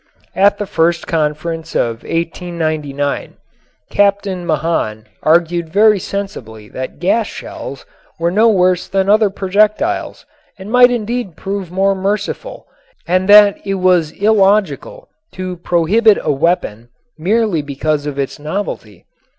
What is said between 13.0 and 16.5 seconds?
and that it was illogical to prohibit a